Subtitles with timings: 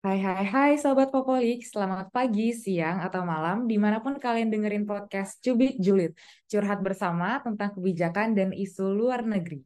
[0.00, 4.88] Hai hai hai Sobat Popolik, selamat pagi, siang, atau malam di mana pun kalian dengerin
[4.88, 6.16] podcast Cubit Julid,
[6.48, 9.60] curhat bersama tentang kebijakan dan isu luar negeri.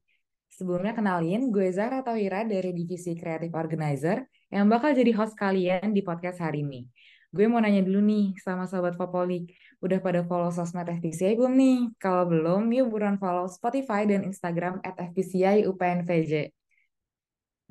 [0.51, 6.02] Sebelumnya kenalin, gue Zahra Tauhira dari Divisi Creative Organizer yang bakal jadi host kalian di
[6.02, 6.82] podcast hari ini.
[7.30, 9.55] Gue mau nanya dulu nih sama Sobat Popolik,
[9.87, 11.79] udah pada follow sosmed FPCI belum nih?
[12.03, 16.64] Kalau belum, yuk buruan follow Spotify dan Instagram at FPCI UPNVJ.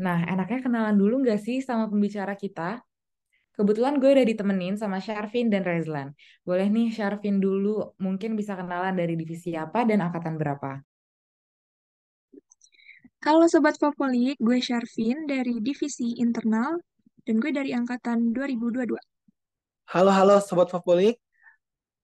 [0.02, 2.82] Nah, enaknya kenalan dulu nggak sih sama pembicara kita?
[3.54, 6.18] Kebetulan gue udah ditemenin sama Syarvin dan Rezlan.
[6.42, 10.82] Boleh nih Syarvin dulu, mungkin bisa kenalan dari divisi apa dan angkatan berapa?
[13.24, 16.76] Halo Sobat Popolik, gue Syarvin dari Divisi Internal
[17.24, 19.00] dan gue dari Angkatan 2022.
[19.96, 21.16] Halo, halo Sobat Favorit.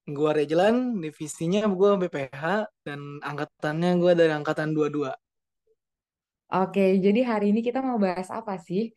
[0.08, 5.12] Gue Rejelan, divisinya gue BPH, dan angkatannya gue dari angkatan 22.
[6.54, 8.90] Oke, jadi hari ini kita mau bahas apa sih?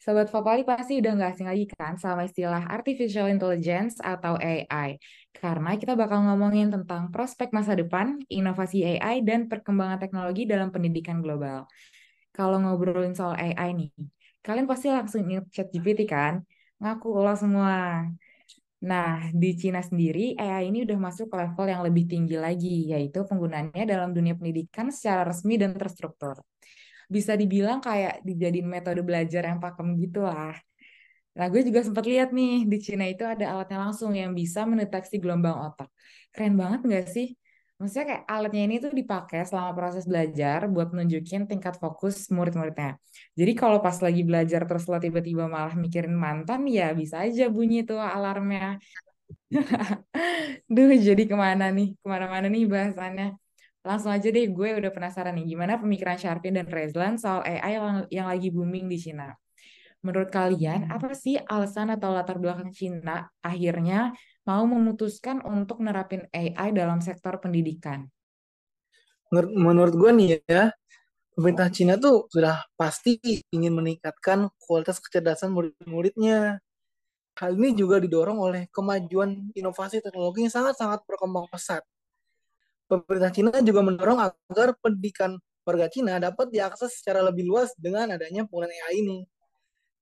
[0.00, 4.96] Sobat Fapali pasti udah nggak asing lagi kan sama istilah Artificial Intelligence atau AI.
[5.36, 11.18] Karena kita bakal ngomongin tentang prospek masa depan, inovasi AI, dan perkembangan teknologi dalam pendidikan
[11.20, 11.66] global.
[12.36, 13.90] Kalau ngobrolin soal AI nih,
[14.46, 16.34] kalian pasti langsung ingat ChatGPT kan?
[16.82, 17.74] Ngaku lo semua.
[18.90, 23.18] Nah, di Cina sendiri, AI ini udah masuk ke level yang lebih tinggi lagi, yaitu
[23.28, 26.36] penggunaannya dalam dunia pendidikan secara resmi dan terstruktur.
[27.14, 30.54] Bisa dibilang kayak dijadiin metode belajar yang pakem gitu lah.
[31.36, 35.16] Nah, gue juga sempat lihat nih, di Cina itu ada alatnya langsung yang bisa mendeteksi
[35.22, 35.88] gelombang otak.
[36.34, 37.26] Keren banget nggak sih?
[37.78, 43.00] Maksudnya kayak alatnya ini tuh dipakai selama proses belajar buat menunjukin tingkat fokus murid-muridnya.
[43.38, 47.76] Jadi kalau pas lagi belajar terus lo tiba-tiba malah mikirin mantan, ya bisa aja bunyi
[47.88, 48.76] tuh alarmnya.
[50.74, 51.86] Duh, jadi ke mana nih?
[52.02, 53.26] Ke mana-mana nih bahasannya.
[53.80, 57.98] Langsung aja deh, gue udah penasaran nih, gimana pemikiran Sharpin dan Rezlan soal AI yang,
[58.12, 59.32] yang lagi booming di Cina.
[60.04, 64.12] Menurut kalian, apa sih alasan atau latar belakang Cina akhirnya
[64.48, 68.08] mau memutuskan untuk nerapin AI dalam sektor pendidikan?
[69.32, 70.72] Menur- Menurut gue nih ya,
[71.36, 73.16] pemerintah Cina tuh sudah pasti
[73.54, 76.60] ingin meningkatkan kualitas kecerdasan murid-muridnya.
[77.40, 81.82] Hal ini juga didorong oleh kemajuan inovasi teknologi yang sangat-sangat berkembang pesat.
[82.90, 88.42] Pemerintah Cina juga mendorong agar pendidikan warga Cina dapat diakses secara lebih luas dengan adanya
[88.50, 89.18] penggunaan AI ini.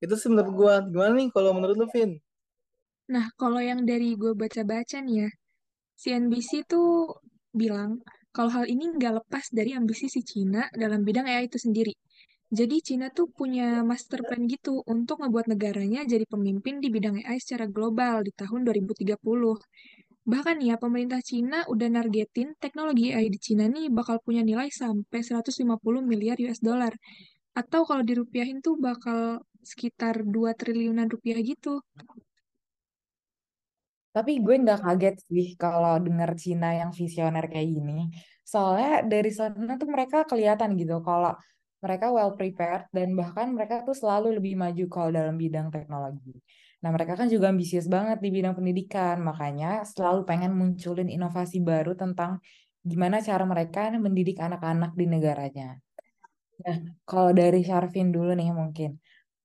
[0.00, 0.74] Itu sih menurut gue.
[0.96, 2.16] Gimana nih kalau menurut lu, Vin?
[3.12, 5.28] Nah, kalau yang dari gue baca-baca nih ya,
[6.00, 7.20] CNBC tuh
[7.52, 8.00] bilang
[8.32, 11.92] kalau hal ini nggak lepas dari ambisi si Cina dalam bidang AI itu sendiri.
[12.48, 17.36] Jadi Cina tuh punya master plan gitu untuk ngebuat negaranya jadi pemimpin di bidang AI
[17.44, 19.20] secara global di tahun 2030.
[20.28, 25.20] Bahkan ya, pemerintah Cina udah nargetin teknologi AI di Cina nih bakal punya nilai sampai
[25.24, 26.92] 150 miliar US dollar.
[27.60, 31.80] Atau kalau dirupiahin tuh bakal sekitar 2 triliunan rupiah gitu.
[34.12, 38.12] Tapi gue nggak kaget sih kalau denger Cina yang visioner kayak gini.
[38.44, 41.32] Soalnya dari sana tuh mereka kelihatan gitu kalau
[41.84, 46.34] mereka well prepared dan bahkan mereka tuh selalu lebih maju kalau dalam bidang teknologi.
[46.82, 51.92] Nah, mereka kan juga ambisius banget di bidang pendidikan, makanya selalu pengen munculin inovasi baru
[51.98, 52.38] tentang
[52.90, 55.68] gimana cara mereka mendidik anak-anak di negaranya.
[56.64, 56.78] Nah,
[57.08, 58.90] kalau dari Syarvin dulu nih mungkin.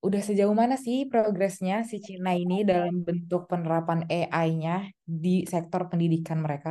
[0.06, 4.74] Udah sejauh mana sih progresnya si Cina ini dalam bentuk penerapan AI-nya
[5.24, 6.70] di sektor pendidikan mereka?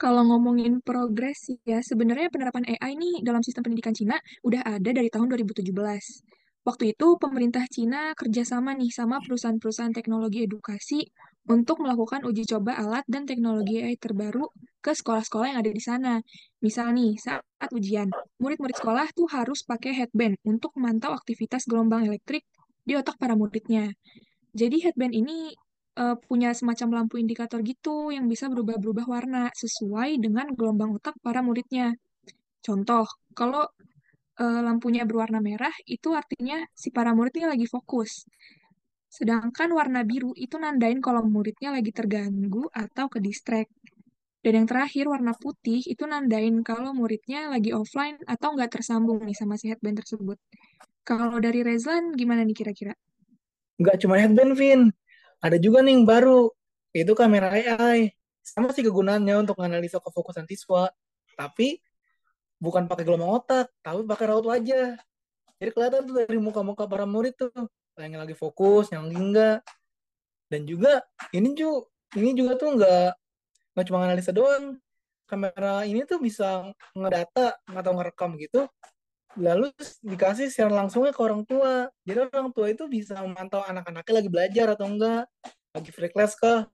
[0.00, 4.16] Kalau ngomongin progres ya, sebenarnya penerapan AI nih dalam sistem pendidikan Cina
[4.48, 6.24] udah ada dari tahun 2017.
[6.60, 11.08] Waktu itu pemerintah Cina kerjasama nih sama perusahaan-perusahaan teknologi edukasi
[11.48, 14.44] untuk melakukan uji coba alat dan teknologi AI terbaru
[14.84, 16.12] ke sekolah-sekolah yang ada di sana.
[16.60, 22.44] Misal nih, saat ujian, murid-murid sekolah tuh harus pakai headband untuk memantau aktivitas gelombang elektrik
[22.84, 23.88] di otak para muridnya.
[24.52, 25.56] Jadi headband ini
[25.96, 31.40] eh, punya semacam lampu indikator gitu yang bisa berubah-berubah warna sesuai dengan gelombang otak para
[31.40, 31.96] muridnya.
[32.60, 33.64] Contoh, kalau
[34.40, 38.24] eh, lampunya berwarna merah, itu artinya si para muridnya lagi fokus.
[39.10, 43.68] Sedangkan warna biru itu nandain kalau muridnya lagi terganggu atau ke distract.
[44.40, 49.36] Dan yang terakhir, warna putih itu nandain kalau muridnya lagi offline atau nggak tersambung nih
[49.36, 50.40] sama si headband tersebut.
[51.04, 52.96] Kalau dari Rezlan, gimana nih kira-kira?
[53.76, 54.88] Nggak cuma headband, Vin.
[55.44, 56.48] Ada juga nih yang baru,
[56.96, 58.14] yaitu kamera AI.
[58.40, 60.88] Sama sih kegunaannya untuk menganalisa kefokusan siswa,
[61.36, 61.82] tapi
[62.60, 65.00] bukan pakai gelombang otak, tapi pakai raut wajah.
[65.60, 67.52] Jadi kelihatan tuh dari muka-muka para murid tuh,
[67.96, 69.58] yang lagi fokus, yang lagi enggak.
[70.52, 71.02] Dan juga
[71.32, 73.10] ini juga ini juga tuh nggak
[73.76, 74.76] nggak cuma analisa doang.
[75.24, 78.66] Kamera ini tuh bisa ngedata atau ngerekam gitu
[79.38, 79.70] lalu
[80.02, 81.86] dikasih secara langsungnya ke orang tua.
[82.02, 85.24] Jadi orang tua itu bisa memantau anak-anaknya lagi belajar atau enggak,
[85.70, 86.66] lagi free class kah,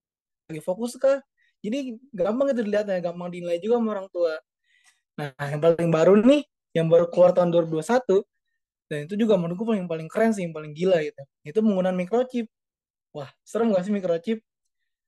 [0.48, 1.20] lagi fokus kah.
[1.60, 4.40] Jadi gampang itu dilihatnya, gampang dinilai juga sama orang tua.
[5.16, 6.44] Nah, yang paling baru nih,
[6.76, 8.20] yang baru keluar tahun 2021,
[8.86, 11.22] dan itu juga menurutku paling paling keren sih, yang paling gila gitu.
[11.42, 12.46] Itu penggunaan microchip.
[13.16, 14.38] Wah, serem gak sih microchip?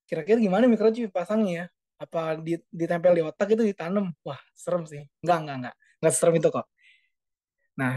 [0.08, 1.64] Kira-kira gimana microchip pasangnya ya?
[2.00, 2.40] Apa
[2.72, 4.14] ditempel di otak itu ditanam?
[4.25, 5.05] Wah, serem sih.
[5.20, 5.75] Enggak, enggak, enggak.
[6.00, 6.66] Enggak serem itu kok.
[7.78, 7.93] Nah,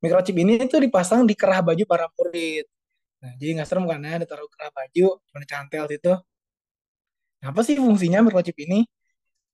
[0.00, 2.64] microchip ini itu dipasang di kerah baju para murid.
[3.20, 6.12] Nah, jadi nggak serem kan ya, ditaruh kerah baju, cuma cantel situ.
[7.42, 8.84] Nah, apa sih fungsinya microchip ini?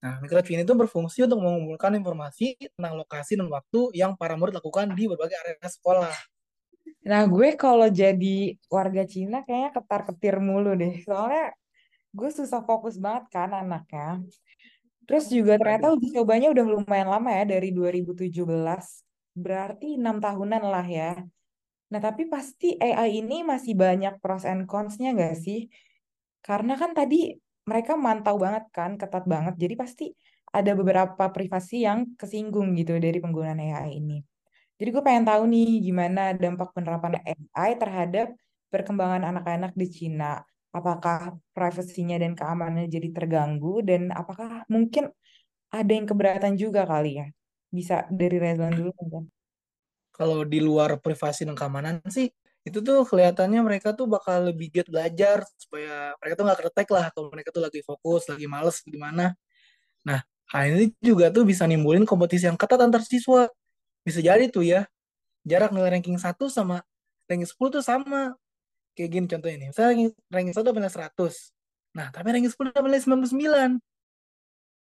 [0.03, 4.59] Nah, microchip ini itu berfungsi untuk mengumpulkan informasi tentang lokasi dan waktu yang para murid
[4.59, 6.11] lakukan di berbagai area sekolah.
[7.07, 10.99] Nah, gue kalau jadi warga Cina kayaknya ketar-ketir mulu deh.
[11.07, 11.55] Soalnya
[12.11, 14.27] gue susah fokus banget kan anaknya.
[15.07, 19.07] Terus juga ternyata uji cobanya udah lumayan lama ya dari 2017.
[19.39, 21.23] Berarti enam tahunan lah ya.
[21.95, 25.71] Nah, tapi pasti AI ini masih banyak pros and cons-nya nggak sih?
[26.43, 27.35] Karena kan tadi
[27.69, 29.55] mereka mantau banget kan, ketat banget.
[29.59, 30.07] Jadi pasti
[30.53, 34.19] ada beberapa privasi yang kesinggung gitu dari penggunaan AI ini.
[34.77, 38.35] Jadi gue pengen tahu nih gimana dampak penerapan AI terhadap
[38.69, 40.43] perkembangan anak-anak di Cina.
[40.73, 45.13] Apakah privasinya dan keamanannya jadi terganggu dan apakah mungkin
[45.69, 47.27] ada yang keberatan juga kali ya?
[47.73, 49.25] Bisa dari Rezlan dulu kan?
[50.13, 52.29] Kalau di luar privasi dan keamanan sih,
[52.63, 57.05] itu tuh kelihatannya mereka tuh bakal lebih giat belajar supaya mereka tuh nggak keretek lah
[57.11, 59.35] atau mereka tuh lagi fokus, lagi males gimana.
[60.07, 60.23] Nah,
[60.53, 63.51] hal ini juga tuh bisa nimbulin kompetisi yang ketat antar siswa.
[64.07, 64.87] Bisa jadi tuh ya,
[65.47, 66.83] jarak nilai ranking 1 sama
[67.33, 68.37] ranking 10 tuh sama.
[68.93, 71.33] Kayak gini contohnya nih, misalnya ranking, ranking 1 nilai 100.
[71.97, 73.73] Nah, tapi ranking 10 dapat nilai 99.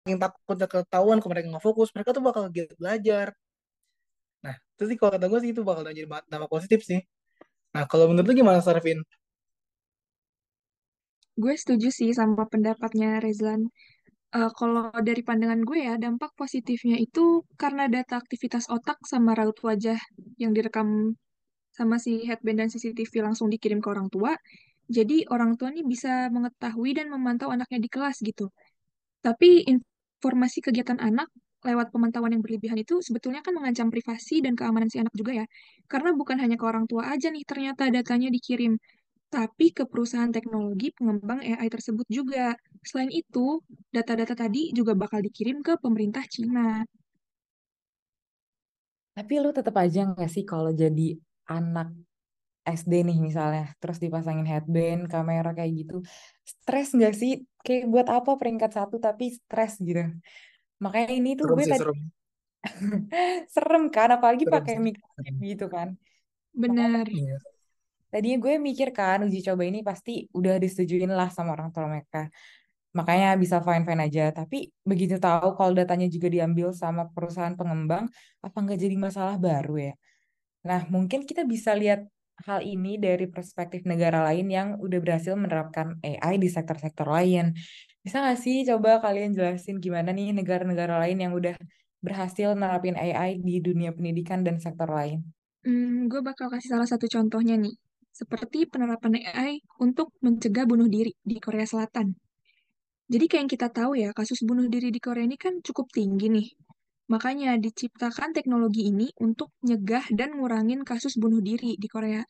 [0.04, 3.32] Yang takut ketahuan kalau mereka nggak fokus, mereka tuh bakal giat belajar.
[4.44, 7.00] Nah, itu sih kalau kata gue sih itu bakal jadi dampak positif sih.
[7.74, 9.02] Nah, kalau menurut lu gimana, Sarvin?
[11.34, 13.66] Gue setuju sih sama pendapatnya Rezlan.
[14.34, 19.58] Uh, kalau dari pandangan gue ya, dampak positifnya itu karena data aktivitas otak sama raut
[19.66, 19.98] wajah
[20.38, 21.18] yang direkam
[21.74, 24.34] sama si headband dan CCTV langsung dikirim ke orang tua.
[24.86, 28.54] Jadi orang tua nih bisa mengetahui dan memantau anaknya di kelas gitu.
[29.18, 31.26] Tapi informasi kegiatan anak
[31.64, 35.46] lewat pemantauan yang berlebihan itu sebetulnya kan mengancam privasi dan keamanan si anak juga ya.
[35.90, 38.76] Karena bukan hanya ke orang tua aja nih ternyata datanya dikirim,
[39.32, 42.54] tapi ke perusahaan teknologi pengembang AI tersebut juga.
[42.86, 43.58] Selain itu,
[43.90, 46.86] data-data tadi juga bakal dikirim ke pemerintah Cina.
[49.14, 51.14] Tapi lu tetap aja nggak sih kalau jadi
[51.50, 51.94] anak
[52.64, 56.00] SD nih misalnya, terus dipasangin headband, kamera kayak gitu,
[56.42, 57.32] stres nggak sih?
[57.60, 60.00] Kayak buat apa peringkat satu tapi stres gitu?
[60.82, 61.98] Makanya ini tuh serem gue sih, tadi serem.
[63.54, 65.88] serem kan, apalagi serem pakai microchip gitu kan.
[66.54, 67.06] Benar.
[67.06, 67.36] Iya.
[68.14, 72.30] Tadinya gue mikir kan uji coba ini pasti udah disetujuin lah sama orang tua mereka.
[72.94, 74.30] Makanya bisa fine-fine aja.
[74.30, 78.06] Tapi begitu tahu kalau datanya juga diambil sama perusahaan pengembang,
[78.38, 79.94] apa nggak jadi masalah baru ya?
[80.62, 82.06] Nah, mungkin kita bisa lihat
[82.46, 87.54] hal ini dari perspektif negara lain yang udah berhasil menerapkan AI di sektor-sektor lain.
[88.04, 91.54] Bisa nggak sih coba kalian jelasin gimana nih negara-negara lain yang udah
[92.04, 95.18] berhasil menerapin AI di dunia pendidikan dan sektor lain?
[95.64, 97.74] Hmm, gue bakal kasih salah satu contohnya nih.
[98.20, 99.52] Seperti penerapan AI
[99.84, 102.06] untuk mencegah bunuh diri di Korea Selatan.
[103.12, 106.26] Jadi kayak yang kita tahu ya, kasus bunuh diri di Korea ini kan cukup tinggi
[106.36, 106.46] nih.
[107.04, 112.24] Makanya diciptakan teknologi ini untuk nyegah dan ngurangin kasus bunuh diri di Korea.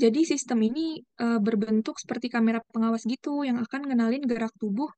[0.00, 4.88] Jadi sistem ini e, berbentuk seperti kamera pengawas gitu yang akan ngenalin gerak tubuh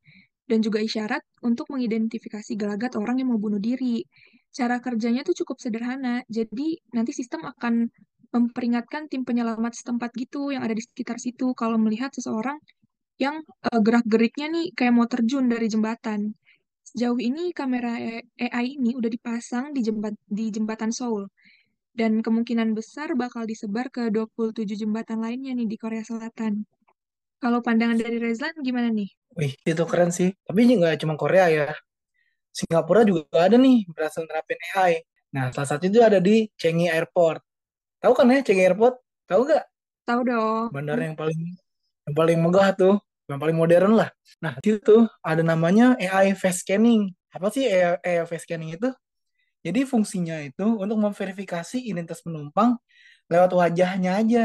[0.47, 4.06] dan juga isyarat untuk mengidentifikasi gelagat orang yang mau bunuh diri.
[4.54, 6.23] Cara kerjanya tuh cukup sederhana.
[6.30, 7.90] Jadi nanti sistem akan
[8.30, 12.59] memperingatkan tim penyelamat setempat gitu yang ada di sekitar situ kalau melihat seseorang
[13.16, 16.37] yang uh, gerak-geriknya nih kayak mau terjun dari jembatan.
[16.96, 18.00] Sejauh ini kamera
[18.40, 21.28] AI ini udah dipasang di, jembat, di jembatan Seoul.
[21.92, 26.64] Dan kemungkinan besar bakal disebar ke 27 jembatan lainnya nih di Korea Selatan.
[27.36, 29.12] Kalau pandangan dari Rezlan gimana nih?
[29.36, 30.32] Wih, itu keren sih.
[30.40, 31.68] Tapi ini nggak cuma Korea ya.
[32.48, 35.04] Singapura juga ada nih berhasil nerapin AI.
[35.36, 37.44] Nah, salah satu itu ada di Changi Airport.
[38.00, 38.96] Tahu kan ya Changi Airport?
[39.28, 39.64] Tahu nggak?
[40.08, 40.64] Tahu dong.
[40.72, 41.60] Bandara yang paling
[42.08, 42.96] yang paling megah tuh,
[43.26, 44.11] yang paling modern lah.
[44.38, 47.11] Nah, itu ada namanya AI face scanning.
[47.35, 48.88] Apa sih AI, AI face scanning itu?
[49.66, 52.78] Jadi fungsinya itu untuk memverifikasi identitas penumpang
[53.26, 54.45] lewat wajahnya aja.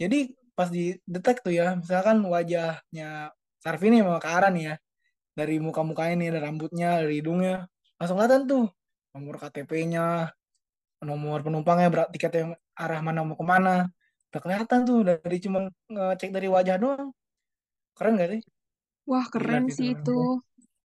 [0.00, 4.74] Jadi pas di detect tuh ya, misalkan wajahnya Sarvini sama Kak Aran ya,
[5.36, 7.68] dari muka-mukanya nih, dari rambutnya, dari hidungnya,
[8.00, 8.64] langsung kelihatan tuh
[9.12, 10.32] nomor KTP-nya,
[11.04, 13.92] nomor penumpangnya, berat tiketnya arah mana mau ke mana.
[14.32, 17.12] Udah kelihatan tuh dari cuma ngecek dari wajah doang.
[17.96, 18.40] Keren gak sih?
[19.08, 19.76] Wah, Gila keren sih itu.
[19.78, 20.18] sih itu.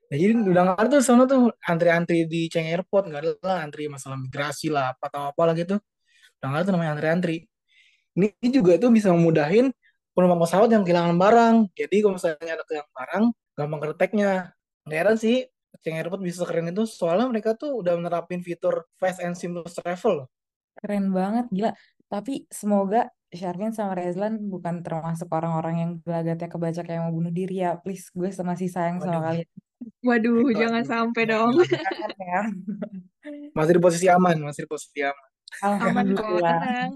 [0.06, 3.58] Ya, jadi udah nggak ada tuh sana tuh antri-antri di Cheng Airport nggak ada lah
[3.66, 5.82] antri masalah migrasi lah apa atau apa lagi tuh
[6.38, 7.36] udah nggak ada tuh namanya antri-antri
[8.14, 9.74] ini juga tuh bisa memudahin
[10.14, 13.24] penumpang pesawat yang kehilangan barang jadi kalau misalnya ada kehilangan barang
[13.58, 14.30] gampang kedeteknya
[14.86, 15.36] nggak heran sih
[15.82, 20.26] Cheng Airport bisa keren itu soalnya mereka tuh udah menerapin fitur fast and seamless travel.
[20.76, 21.72] Keren banget, gila.
[22.08, 27.62] Tapi semoga Sharvin sama Rezlan bukan termasuk orang-orang yang gelagatnya kebaca kayak mau bunuh diri
[27.66, 27.74] ya.
[27.82, 29.48] Please, gue masih sayang sama Waduh, kalian.
[30.06, 30.90] Waduh, jangan waduh.
[30.90, 31.52] sampai dong.
[31.66, 32.40] Jangan ya.
[33.56, 35.28] Masih di posisi aman, masih di posisi aman.
[35.80, 36.60] Aman kok, Alhamdulillah.
[36.60, 36.92] tenang.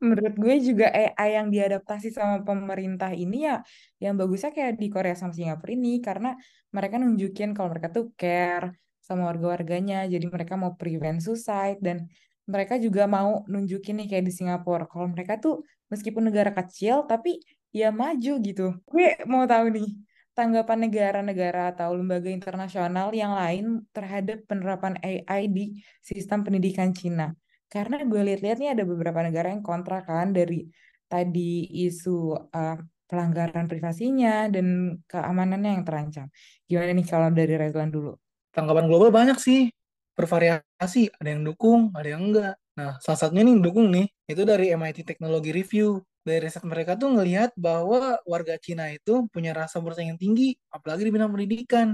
[0.00, 3.60] Menurut gue juga AI yang diadaptasi sama pemerintah ini ya
[4.00, 6.36] yang bagusnya kayak di Korea sama Singapura ini karena
[6.72, 8.72] mereka nunjukin kalau mereka tuh care
[9.04, 12.08] sama warga-warganya jadi mereka mau prevent suicide dan
[12.44, 17.40] mereka juga mau nunjukin nih kayak di Singapura kalau mereka tuh meskipun negara kecil tapi
[17.72, 18.66] ya maju gitu.
[18.84, 19.88] Gue mau tahu nih
[20.34, 25.64] tanggapan negara-negara atau lembaga internasional yang lain terhadap penerapan AI di
[26.02, 27.32] sistem pendidikan Cina.
[27.70, 30.66] Karena gue lihat-lihat nih ada beberapa negara yang kontra kan dari
[31.06, 36.26] tadi isu uh, pelanggaran privasinya dan keamanannya yang terancam.
[36.66, 38.18] Gimana nih kalau dari Rezlan dulu?
[38.54, 39.70] Tanggapan global banyak sih,
[40.18, 42.54] bervariasi, ada yang dukung, ada yang enggak.
[42.78, 46.02] Nah, salah satunya nih yang dukung nih, itu dari MIT Technology Review.
[46.24, 51.04] Dari riset mereka tuh ngelihat bahwa warga Cina itu punya rasa bersaing yang tinggi, apalagi
[51.04, 51.88] di bidang pendidikan.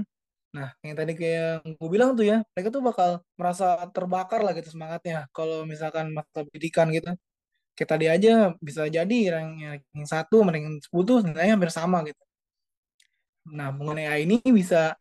[0.55, 3.09] Nah, yang tadi kayak gue bilang tuh ya, mereka tuh bakal
[3.39, 5.27] merasa terbakar lah gitu semangatnya.
[5.35, 7.11] Kalau misalkan mata pendidikan gitu.
[7.75, 9.61] Kayak tadi aja bisa jadi ranking
[9.95, 12.21] yang satu, ranking sepuluh nilainya hampir sama gitu.
[13.57, 14.93] Nah, mengenai AI ini bisa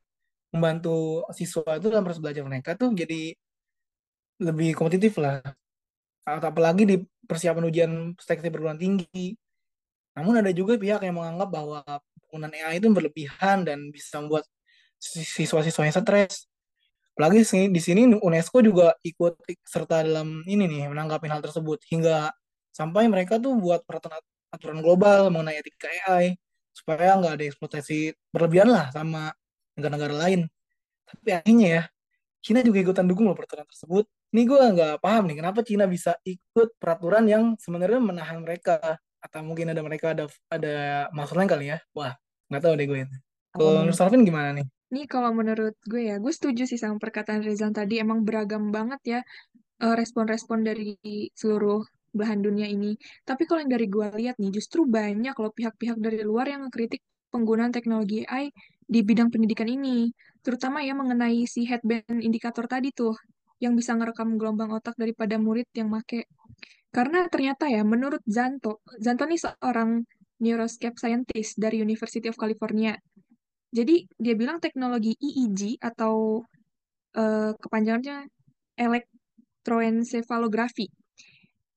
[0.50, 3.34] membantu siswa itu dalam proses belajar mereka tuh jadi
[4.42, 5.42] lebih kompetitif lah.
[6.26, 9.34] Apalagi di persiapan ujian seleksi perguruan tinggi.
[10.18, 11.80] Namun ada juga pihak yang menganggap bahwa
[12.26, 14.46] penggunaan AI itu berlebihan dan bisa membuat
[15.00, 16.50] siswa-siswanya stres.
[17.14, 22.32] Apalagi di sini UNESCO juga ikut serta dalam ini nih menanggapi hal tersebut hingga
[22.72, 26.34] sampai mereka tuh buat peraturan aturan global mengenai etika AI
[26.74, 29.30] supaya nggak ada eksploitasi berlebihan lah sama
[29.78, 30.40] negara-negara lain.
[31.06, 31.82] Tapi akhirnya ya,
[32.40, 34.08] Cina juga ikutan dukung loh peraturan tersebut.
[34.30, 38.78] Ini gue nggak paham nih kenapa Cina bisa ikut peraturan yang sebenarnya menahan mereka
[39.20, 41.78] atau mungkin ada mereka ada ada masalah kali ya.
[41.92, 42.14] Wah,
[42.46, 43.16] nggak tahu deh gue itu.
[43.50, 44.66] Kalau menurut Salvin gimana nih?
[44.94, 47.98] Nih kalau menurut gue ya, gue setuju sih sama perkataan Rizal tadi.
[47.98, 49.20] Emang beragam banget ya
[49.80, 50.94] respon-respon dari
[51.34, 51.82] seluruh
[52.14, 52.94] belahan dunia ini.
[53.26, 57.02] Tapi kalau yang dari gue lihat nih, justru banyak loh pihak-pihak dari luar yang mengkritik
[57.30, 58.50] penggunaan teknologi AI
[58.90, 60.10] di bidang pendidikan ini.
[60.42, 63.14] Terutama ya mengenai si headband indikator tadi tuh,
[63.62, 66.26] yang bisa ngerekam gelombang otak daripada murid yang make.
[66.90, 70.02] Karena ternyata ya, menurut Zanto, Zanto nih seorang
[70.42, 72.98] neuroscape scientist dari University of California.
[73.70, 76.42] Jadi dia bilang teknologi EEG atau
[77.14, 78.26] uh, kepanjangannya
[78.74, 80.90] elektroencephalografi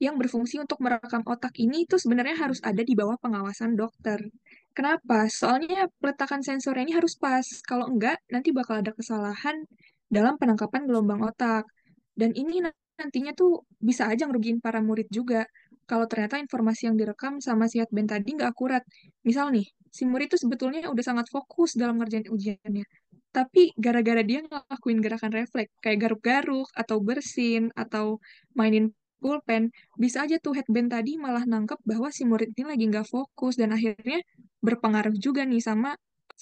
[0.01, 4.25] yang berfungsi untuk merekam otak ini itu sebenarnya harus ada di bawah pengawasan dokter.
[4.73, 5.29] Kenapa?
[5.29, 7.45] Soalnya peletakan sensornya ini harus pas.
[7.69, 9.61] Kalau enggak, nanti bakal ada kesalahan
[10.09, 11.69] dalam penangkapan gelombang otak.
[12.17, 12.65] Dan ini
[12.97, 15.45] nantinya tuh bisa aja ngerugiin para murid juga.
[15.85, 18.81] Kalau ternyata informasi yang direkam sama si headband tadi nggak akurat.
[19.21, 22.85] Misal nih, si murid itu sebetulnya udah sangat fokus dalam ngerjain ujiannya.
[23.33, 28.21] Tapi gara-gara dia ngelakuin gerakan refleks, kayak garuk-garuk, atau bersin, atau
[28.57, 29.63] mainin pulpen,
[30.03, 33.69] bisa aja tuh headband tadi malah nangkep bahwa si murid ini lagi nggak fokus dan
[33.77, 34.19] akhirnya
[34.65, 35.89] berpengaruh juga nih sama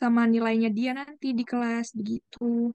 [0.02, 2.74] sama nilainya dia nanti di kelas begitu.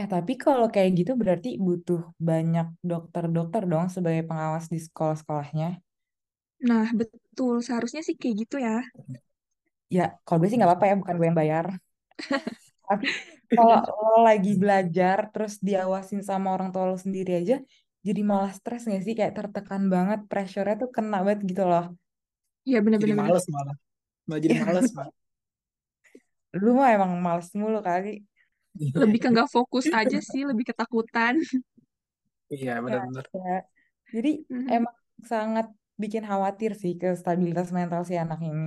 [0.00, 5.68] Eh tapi kalau kayak gitu berarti butuh banyak dokter-dokter dong sebagai pengawas di sekolah-sekolahnya.
[6.68, 8.80] Nah betul, seharusnya sih kayak gitu ya.
[9.90, 11.66] Ya, kalau gue sih nggak apa-apa ya, bukan gue yang bayar.
[12.90, 13.06] tapi
[13.54, 17.58] kalau lo lagi belajar terus diawasin sama orang tua lo sendiri aja,
[18.08, 19.14] jadi malah stres gak sih?
[19.18, 21.84] Kayak tertekan banget, pressure-nya tuh kena banget gitu loh.
[22.68, 23.16] Iya Jadi bener-bener.
[23.20, 23.76] males malah.
[24.28, 25.14] Malah jadi males malah.
[26.62, 28.10] Lu mah emang males mulu kali.
[29.00, 31.34] Lebih ke nggak fokus aja sih, lebih ketakutan.
[32.54, 33.26] Iya benar-benar.
[33.34, 33.50] Ya,
[34.14, 34.70] jadi Mhm.
[34.74, 34.96] emang
[35.32, 35.66] sangat
[36.02, 38.64] bikin khawatir sih ke stabilitas mental si anak ini.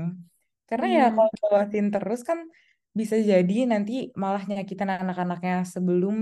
[0.69, 1.15] Karena ya Hmm.
[1.15, 2.39] kalau bawasin terus kan
[2.99, 3.91] bisa jadi nanti
[4.23, 6.15] malah nyakitin anak-anaknya sebelum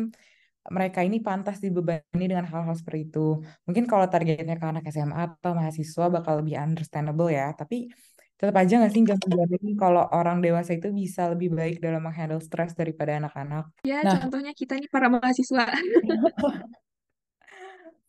[0.69, 3.19] mereka ini pantas dibebani dengan hal-hal seperti itu.
[3.65, 7.89] Mungkin kalau targetnya ke anak SMA atau mahasiswa bakal lebih understandable ya, tapi
[8.37, 12.73] tetap aja nggak sih menjamin kalau orang dewasa itu bisa lebih baik dalam menghandle stres
[12.73, 13.69] daripada anak-anak.
[13.85, 15.65] Ya, Nah, contohnya kita nih para mahasiswa.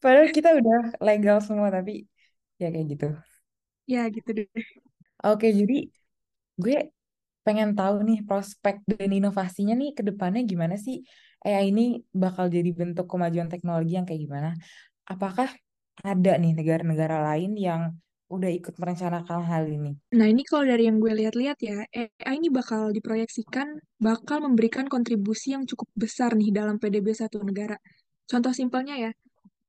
[0.02, 2.04] Padahal kita udah legal semua, tapi
[2.58, 3.06] ya kayak gitu.
[3.92, 4.46] Ya gitu deh.
[5.26, 5.74] Oke, jadi
[6.62, 6.76] gue
[7.42, 11.02] pengen tahu nih prospek dan inovasinya nih ke depannya gimana sih?
[11.42, 14.50] AI ini bakal jadi bentuk kemajuan teknologi yang kayak gimana?
[15.10, 15.50] Apakah
[16.06, 17.92] ada nih negara-negara lain yang
[18.32, 19.92] udah ikut merencanakan hal ini?
[20.16, 25.52] Nah, ini kalau dari yang gue lihat-lihat ya, AI ini bakal diproyeksikan bakal memberikan kontribusi
[25.52, 27.76] yang cukup besar nih dalam PDB satu negara.
[28.24, 29.10] Contoh simpelnya ya,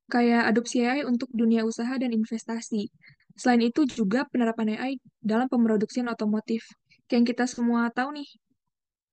[0.08, 2.88] kayak adopsi AI untuk dunia usaha dan investasi.
[3.36, 6.64] Selain itu juga penerapan AI dalam pemroduksian otomotif.
[7.12, 8.30] Yang kita semua tahu nih,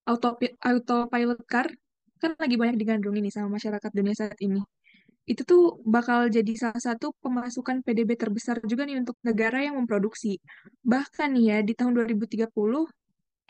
[0.08, 1.66] auto autopilot car
[2.20, 4.60] kan lagi banyak digandrungi nih sama masyarakat dunia saat ini.
[5.24, 10.36] Itu tuh bakal jadi salah satu pemasukan PDB terbesar juga nih untuk negara yang memproduksi.
[10.84, 12.50] Bahkan ya, di tahun 2030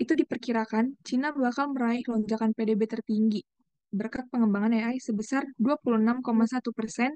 [0.01, 3.43] itu diperkirakan Cina bakal meraih lonjakan PDB tertinggi
[3.91, 7.11] berkat pengembangan AI sebesar 26,1 persen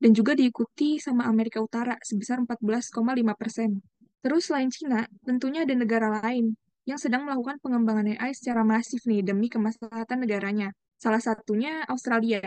[0.00, 3.84] dan juga diikuti sama Amerika Utara sebesar 14,5 persen.
[4.24, 6.56] Terus selain Cina, tentunya ada negara lain
[6.88, 10.72] yang sedang melakukan pengembangan AI secara masif nih demi kemaslahatan negaranya.
[10.96, 12.40] Salah satunya Australia.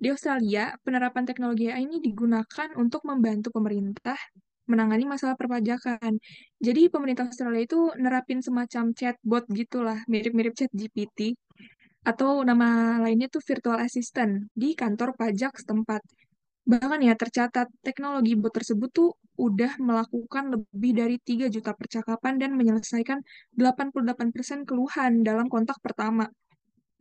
[0.00, 4.16] Di Australia, penerapan teknologi AI ini digunakan untuk membantu pemerintah
[4.64, 6.16] menangani masalah perpajakan.
[6.56, 11.36] Jadi pemerintah Australia itu nerapin semacam chatbot gitulah, mirip-mirip chat GPT
[12.00, 16.00] atau nama lainnya tuh virtual assistant di kantor pajak setempat.
[16.70, 22.54] Bahkan ya tercatat teknologi bot tersebut tuh udah melakukan lebih dari 3 juta percakapan dan
[22.54, 23.18] menyelesaikan
[23.58, 26.30] 88% keluhan dalam kontak pertama.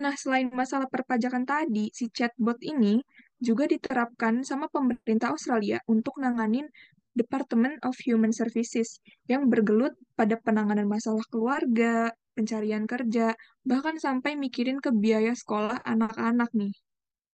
[0.02, 2.98] Nah, selain masalah perpajakan tadi, si chatbot ini
[3.38, 6.66] juga diterapkan sama pemerintah Australia untuk nanganin
[7.14, 13.36] Department of Human Services yang bergelut pada penanganan masalah keluarga, pencarian kerja,
[13.68, 16.74] bahkan sampai mikirin ke biaya sekolah anak-anak nih.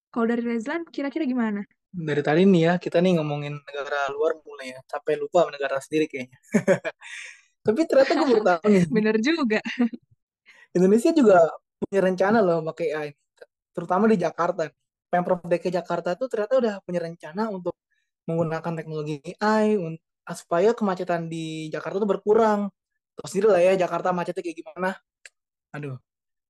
[0.10, 1.62] Kalau dari Rezlan, kira-kira gimana?
[1.96, 5.80] Dari tadi nih ya, kita nih ngomongin negara luar mulai ya, sampai lupa sama negara
[5.80, 6.40] sendiri kayaknya.
[7.66, 9.60] Tapi ternyata gue baru tahu nih, Bener juga.
[10.76, 11.40] Indonesia juga
[11.80, 13.10] punya rencana loh pakai AI,
[13.72, 14.68] terutama di Jakarta.
[15.08, 17.72] Pemprov DKI Jakarta tuh ternyata udah punya rencana untuk
[18.28, 20.02] menggunakan teknologi AI un-
[20.36, 22.68] supaya kemacetan di Jakarta tuh berkurang.
[23.16, 24.90] Terus sendiri lah ya, Jakarta macetnya kayak gimana.
[25.76, 25.96] Aduh,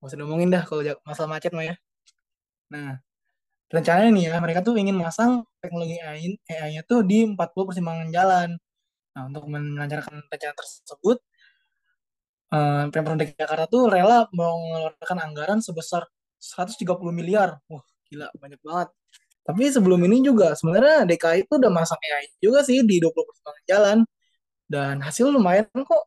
[0.02, 1.76] gak usah ngomongin dah kalau masalah macet mah ya.
[2.74, 2.98] Nah,
[3.76, 8.50] rencananya nih ya, mereka tuh ingin masang teknologi AI, AI-nya tuh di 40 persimpangan jalan.
[9.16, 11.18] Nah, untuk melancarkan rencana tersebut,
[12.54, 16.04] eh, Pemprov DKI Jakarta tuh rela mengeluarkan anggaran sebesar
[16.40, 17.50] 130 miliar.
[17.72, 18.90] Wah, gila, banyak banget.
[19.48, 23.64] Tapi sebelum ini juga sebenarnya DKI itu udah masang AI juga sih di 20 persimpangan
[23.70, 23.98] jalan.
[24.66, 26.04] Dan hasil lumayan kok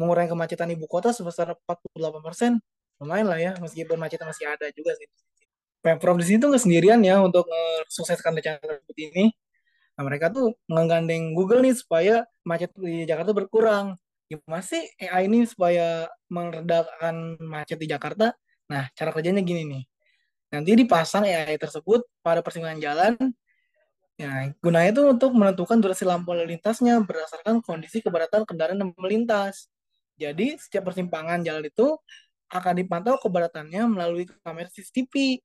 [0.00, 2.58] mengurangi kemacetan ibu kota sebesar 48%.
[3.02, 5.08] Lumayan lah ya, meskipun macetnya masih ada juga sih.
[5.84, 9.28] Pemprov di sini tuh nggak sendirian ya untuk mensukseskan rencana tersebut ini.
[9.94, 14.00] Nah, mereka tuh menggandeng Google nih supaya macet di Jakarta berkurang.
[14.32, 18.32] Gimana sih AI ini supaya meredakan macet di Jakarta?
[18.72, 19.84] Nah, cara kerjanya gini nih.
[20.56, 23.14] Nanti dipasang AI tersebut pada persimpangan jalan.
[24.16, 29.68] Ya, gunanya itu untuk menentukan durasi lampu lalu lintasnya berdasarkan kondisi keberatan kendaraan yang melintas.
[30.16, 31.98] Jadi, setiap persimpangan jalan itu
[32.48, 35.42] akan dipantau keberatannya melalui kamera CCTV.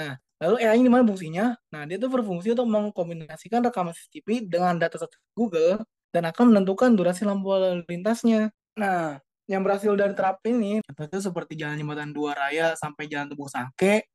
[0.00, 1.52] Nah, lalu AI ini mana fungsinya?
[1.68, 4.96] Nah, dia tuh berfungsi untuk mengkombinasikan rekaman CCTV dengan data
[5.36, 8.48] Google dan akan menentukan durasi lampu lalu lintasnya.
[8.80, 13.52] Nah, yang berhasil dari terapin ini itu seperti jalan jembatan dua raya sampai jalan Tebuk
[13.52, 14.08] Sangke.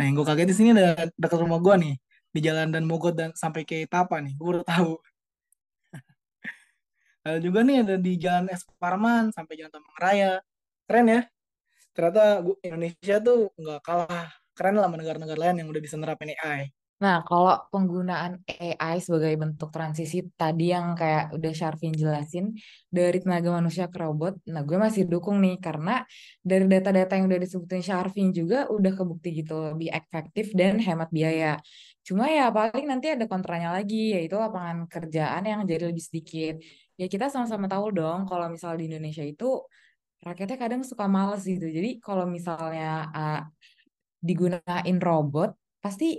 [0.00, 1.94] Nah, yang gue kaget di sini ada dekat rumah gue nih,
[2.32, 4.94] di jalan dan Mogot dan sampai ke Tapa nih, gue baru tahu.
[7.26, 10.32] Lalu juga nih ada di jalan Es Parman sampai jalan Taman Raya.
[10.88, 11.20] Keren ya.
[11.92, 16.74] Ternyata Indonesia tuh nggak kalah keren lah negara-negara lain yang udah bisa nerapin AI.
[16.98, 22.58] Nah, kalau penggunaan AI sebagai bentuk transisi tadi yang kayak udah Syarvin jelasin
[22.90, 26.02] dari tenaga manusia ke robot, nah gue masih dukung nih karena
[26.42, 31.62] dari data-data yang udah disebutin Syarvin juga udah kebukti gitu lebih efektif dan hemat biaya.
[32.02, 36.58] Cuma ya paling nanti ada kontranya lagi yaitu lapangan kerjaan yang jadi lebih sedikit.
[36.98, 39.62] Ya kita sama-sama tahu dong kalau misal di Indonesia itu
[40.26, 41.66] rakyatnya kadang suka males gitu.
[41.70, 43.40] Jadi kalau misalnya uh,
[44.18, 46.18] digunain robot pasti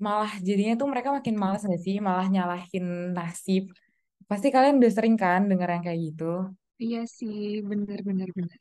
[0.00, 3.70] malah jadinya tuh mereka makin malas gak sih malah nyalahin nasib
[4.26, 6.48] pasti kalian udah sering kan denger yang kayak gitu
[6.82, 8.60] Iya sih, bener bener bener.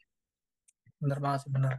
[1.02, 1.74] Bener banget sih, bener.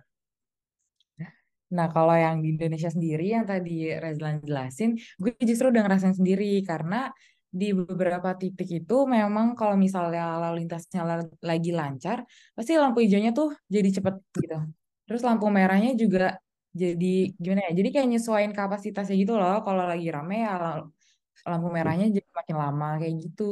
[1.74, 6.62] Nah, kalau yang di Indonesia sendiri yang tadi Rezlan jelasin, gue justru udah ngerasain sendiri
[6.62, 7.10] karena
[7.50, 11.02] di beberapa titik itu memang kalau misalnya lalu lintasnya
[11.42, 14.58] lagi lancar, pasti lampu hijaunya tuh jadi cepet gitu.
[15.06, 16.38] Terus lampu merahnya juga
[16.74, 17.06] Jadi
[17.38, 17.72] gimana ya?
[17.78, 19.62] Jadi kayak nyesuaiin kapasitasnya gitu loh.
[19.62, 20.54] Kalau lagi rame ya
[21.44, 23.42] lampu merahnya jadi makin lama kayak gitu.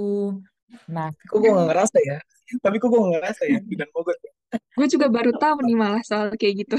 [0.91, 2.19] Nah, Kok gue gak ngerasa ya?
[2.59, 4.19] Tapi kok gue gak ngerasa ya di dan Mogot.
[4.77, 6.77] Gue juga baru tahu nih malah soal kayak gitu.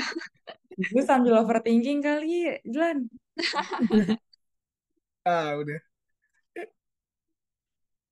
[0.73, 3.07] gue sambil overthinking kali, Jelan.
[5.25, 5.79] Ah, udah.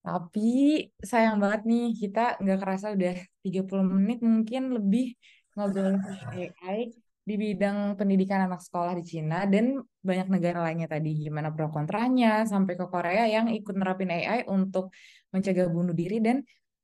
[0.01, 0.41] Tapi
[1.09, 3.13] sayang banget nih, kita nggak kerasa udah
[3.43, 5.03] 30 menit mungkin lebih
[5.53, 5.93] ngobrol
[6.33, 6.79] AI
[7.21, 12.49] di bidang pendidikan anak sekolah di Cina dan banyak negara lainnya tadi gimana pro kontranya
[12.49, 14.89] sampai ke Korea yang ikut nerapin AI untuk
[15.29, 16.41] mencegah bunuh diri dan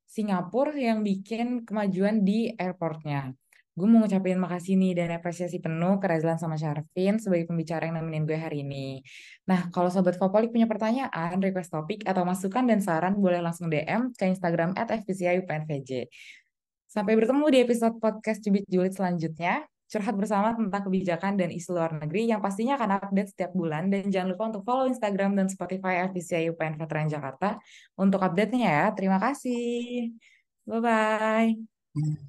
[0.07, 3.35] Singapura yang bikin kemajuan di airportnya.
[3.77, 8.01] Gue mau ngucapin makasih nih dan apresiasi penuh ke Rezlan sama Syarfin sebagai pembicara yang
[8.01, 9.05] nemenin gue hari ini.
[9.45, 14.17] Nah, kalau Sobat Fopolik punya pertanyaan, request topik, atau masukan dan saran, boleh langsung DM
[14.17, 16.09] ke Instagram at FPCIUPNVJ.
[16.89, 19.69] Sampai bertemu di episode podcast Cubit Julid selanjutnya.
[19.87, 23.87] Curhat bersama tentang kebijakan dan isu luar negeri yang pastinya akan update setiap bulan.
[23.87, 27.55] Dan jangan lupa untuk follow Instagram dan Spotify FPCI UPN Veteran Jakarta
[27.95, 28.85] untuk update-nya ya.
[28.91, 30.11] Terima kasih.
[30.67, 32.27] Bye-bye.